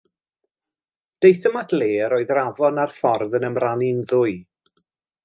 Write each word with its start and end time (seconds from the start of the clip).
Daethom 1.25 1.59
at 1.61 1.75
le 1.79 1.89
yr 2.05 2.15
oedd 2.17 2.33
yr 2.37 2.41
afon 2.45 2.81
a'r 2.85 2.97
ffordd 2.97 3.39
yn 3.41 3.47
ymrannu'n 3.51 4.01
ddwy. 4.13 4.35